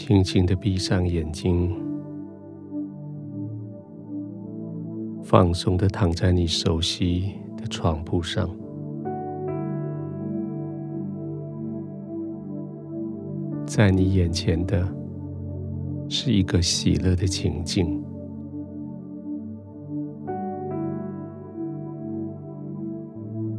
[0.00, 1.74] 轻轻的闭上眼睛，
[5.24, 8.48] 放松的躺在你熟悉的床铺上。
[13.66, 14.86] 在你眼前的
[16.08, 18.00] 是一个喜乐的情境。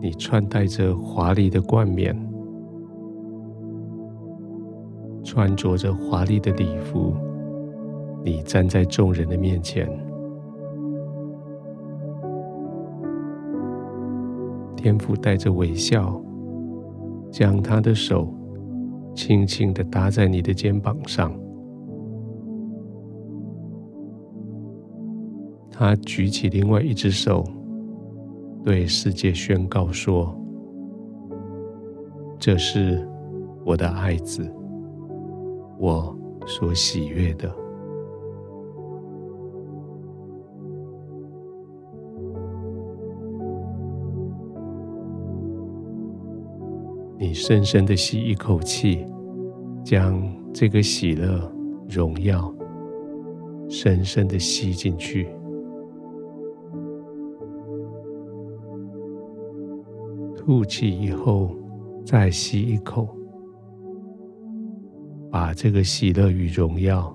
[0.00, 2.31] 你穿戴着华丽的冠冕，
[5.24, 7.14] 穿着着华丽的礼服，
[8.24, 9.88] 你站在众人的面前。
[14.76, 16.20] 天父带着微笑，
[17.30, 18.32] 将他的手
[19.14, 21.32] 轻轻的搭在你的肩膀上。
[25.70, 27.44] 他举起另外一只手。
[28.64, 30.32] 对世界宣告说
[32.38, 33.04] ：“这是
[33.64, 34.48] 我的爱子，
[35.82, 37.52] 我所喜悦的。”
[47.18, 49.04] 你深深的吸一口气，
[49.84, 51.52] 将这个喜乐、
[51.88, 52.54] 荣耀
[53.68, 55.28] 深深的吸进去。
[60.36, 61.56] 吐气以后，
[62.04, 63.08] 再吸一口，
[65.32, 67.10] 把这个喜乐与荣耀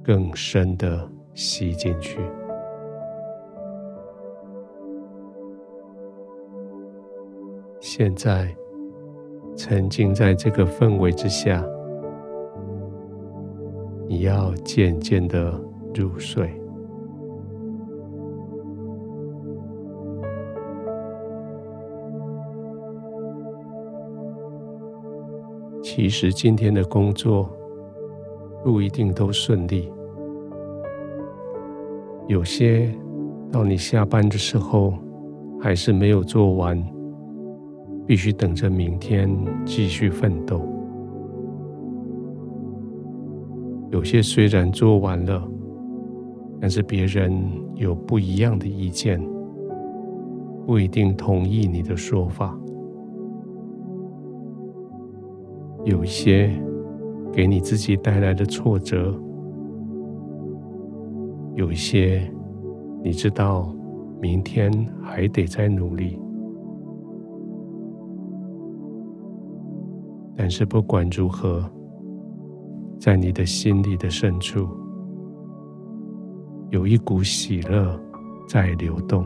[0.00, 2.20] 更深的吸进去。
[7.80, 8.54] 现在，
[9.56, 11.64] 沉浸在这个氛围之下，
[14.06, 15.60] 你要渐渐的
[15.96, 16.48] 入睡。
[25.96, 27.48] 其实今天的工作
[28.62, 29.90] 不一定都顺利，
[32.28, 32.94] 有些
[33.50, 34.92] 到你下班的时候
[35.58, 36.78] 还是没有做完，
[38.06, 39.34] 必须等着明天
[39.64, 40.60] 继续奋斗。
[43.90, 45.42] 有些虽然做完了，
[46.60, 47.42] 但是别人
[47.74, 49.18] 有不一样的意见，
[50.66, 52.54] 不一定同意你的说法。
[55.86, 56.50] 有一些
[57.32, 59.16] 给你自己带来的挫折，
[61.54, 62.20] 有一些
[63.04, 63.72] 你知道
[64.20, 64.68] 明天
[65.00, 66.18] 还得再努力，
[70.34, 71.64] 但是不管如何，
[72.98, 74.66] 在你的心里的深处，
[76.70, 77.96] 有一股喜乐
[78.48, 79.24] 在流动，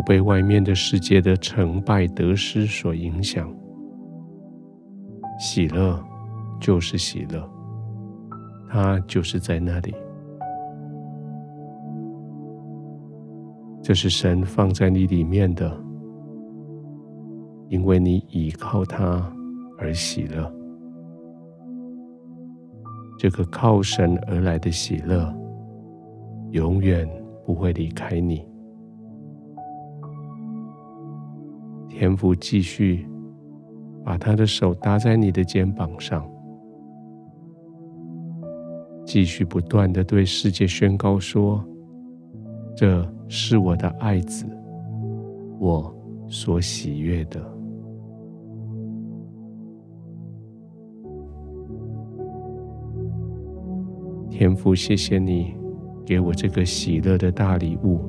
[0.00, 3.54] 不被外面的世界的成败得失所影响，
[5.38, 6.02] 喜乐
[6.58, 7.46] 就是喜乐，
[8.66, 9.94] 它就是在那里。
[13.82, 15.70] 这是神放在你里面的，
[17.68, 19.30] 因为你倚靠它
[19.76, 20.50] 而喜乐。
[23.18, 25.30] 这个靠神而来的喜乐，
[26.52, 27.06] 永远
[27.44, 28.49] 不会离开你。
[32.00, 33.06] 天父继续
[34.02, 36.26] 把他的手搭在你的肩膀上，
[39.04, 41.62] 继续不断的对世界宣告说
[42.74, 44.46] ：“这是我的爱子，
[45.58, 45.94] 我
[46.26, 47.38] 所喜悦的。”
[54.30, 55.54] 天父，谢谢你
[56.06, 58.00] 给我这个喜乐的大礼物。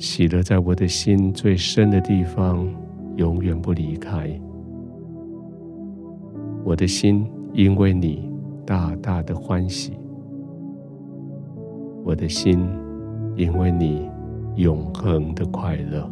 [0.00, 2.66] 喜乐在我的心最深的地方，
[3.16, 4.30] 永远不离开。
[6.64, 8.32] 我的心因为你
[8.64, 9.92] 大大的欢喜，
[12.02, 12.66] 我的心
[13.36, 14.08] 因为你
[14.56, 16.10] 永恒的快乐。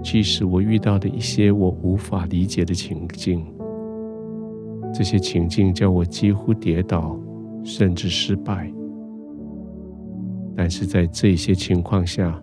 [0.00, 3.44] 即使我遇到的一些我无法理解的情境，
[4.94, 7.18] 这些情境叫我几乎跌倒，
[7.64, 8.72] 甚至失败。
[10.60, 12.36] 但是在这些情况下，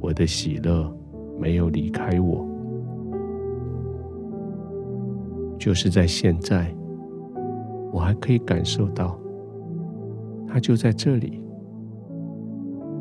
[0.00, 0.90] 我的喜乐
[1.38, 2.48] 没有离开我，
[5.58, 6.74] 就是在现在，
[7.92, 9.20] 我还可以感受到，
[10.46, 11.44] 它就在这里，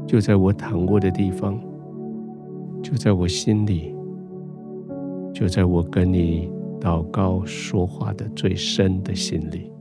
[0.05, 1.57] 就在我躺卧的地方，
[2.83, 3.95] 就在我心里，
[5.33, 6.51] 就在我跟你
[6.81, 9.71] 祷告说话的最深的心里。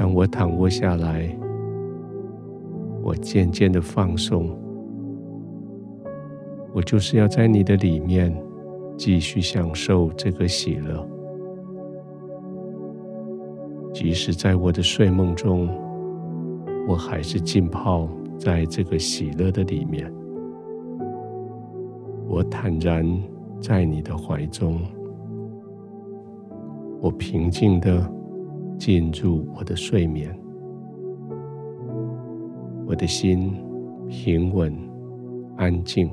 [0.00, 1.30] 当我躺卧下来，
[3.02, 4.48] 我渐渐的放松。
[6.72, 8.34] 我就是要在你的里面
[8.96, 11.06] 继续享受这个喜乐，
[13.92, 15.68] 即使在我的睡梦中，
[16.88, 18.08] 我还是浸泡
[18.38, 20.10] 在这个喜乐的里面。
[22.26, 23.04] 我坦然
[23.60, 24.80] 在你的怀中，
[27.02, 28.10] 我平静的
[28.80, 30.34] 进入我的睡眠，
[32.86, 33.52] 我的心
[34.08, 34.74] 平稳
[35.58, 36.10] 安静。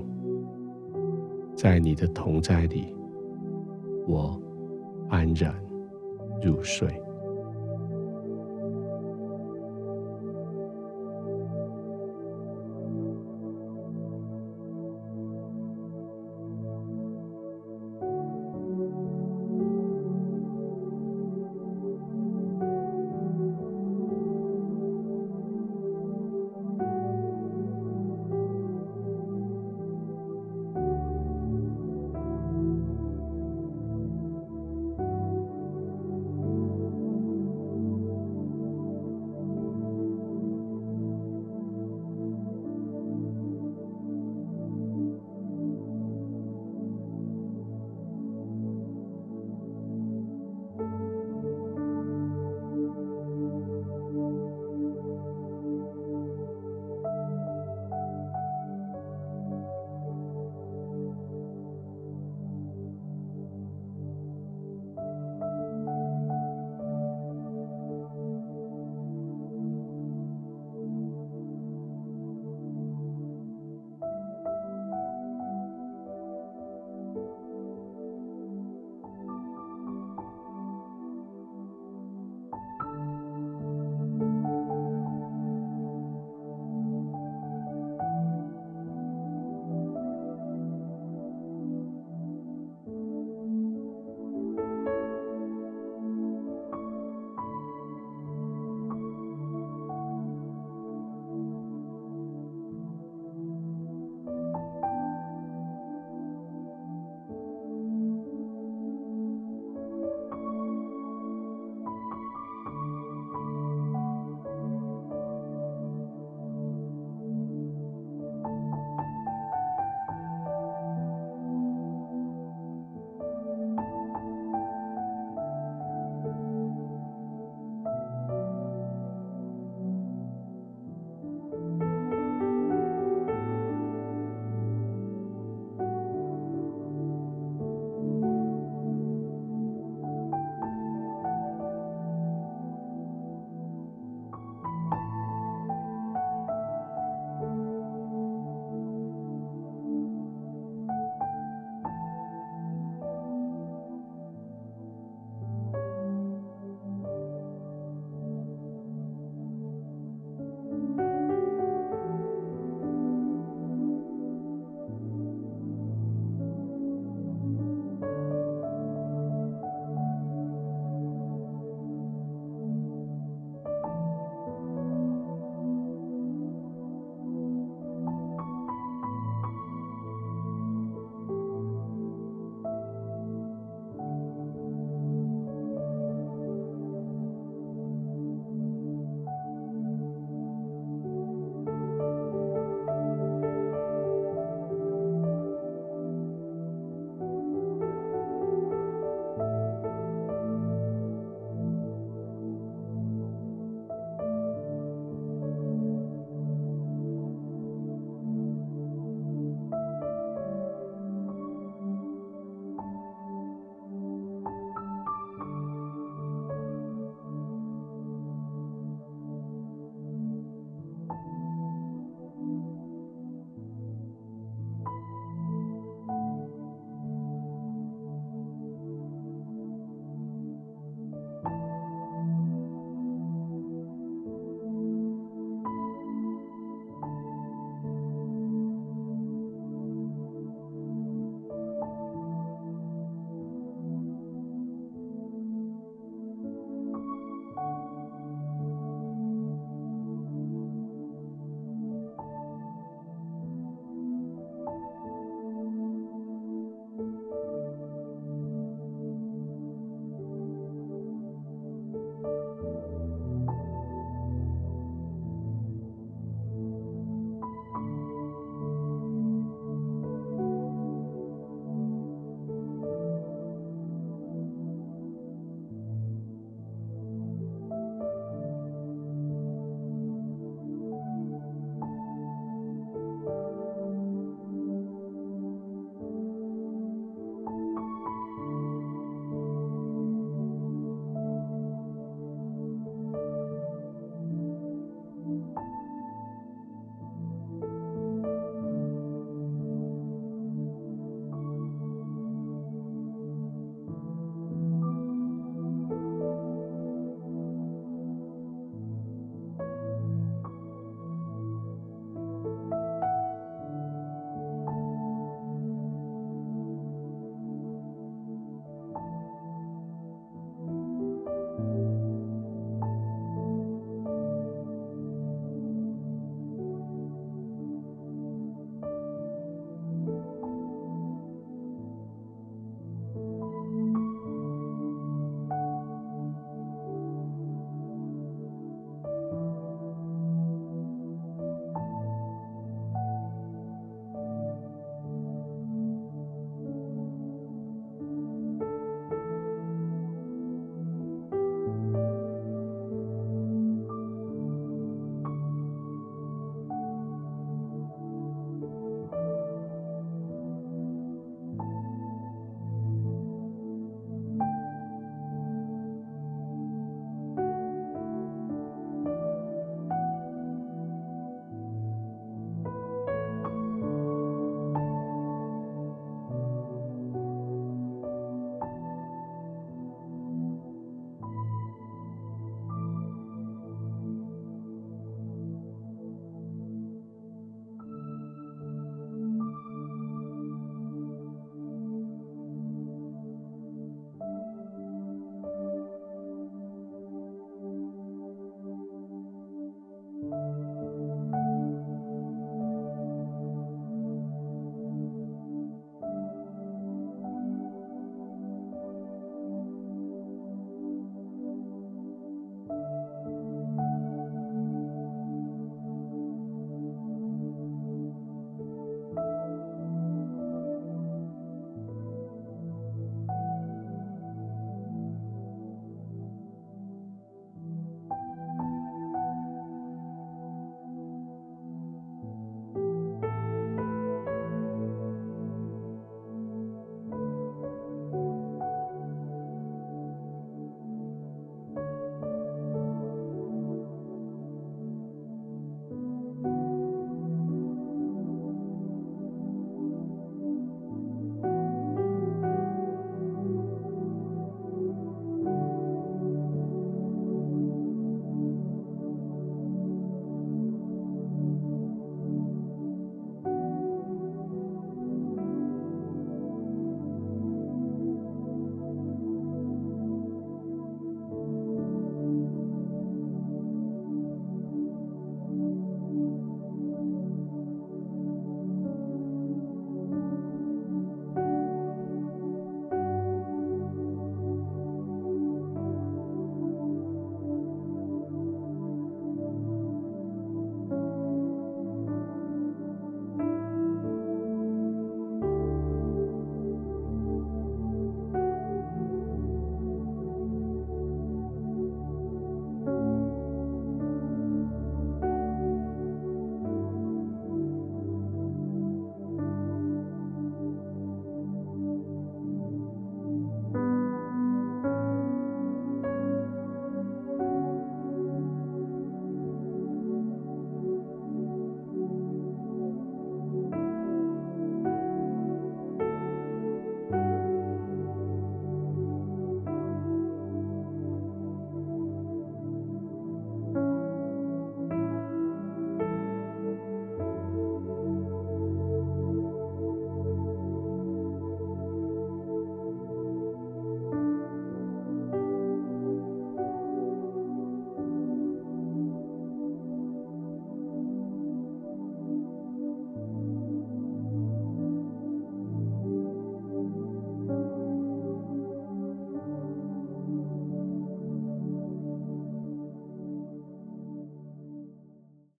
[1.55, 2.93] 在你的同在里，
[4.05, 4.37] 我
[5.07, 5.55] 安然
[6.43, 6.89] 入睡。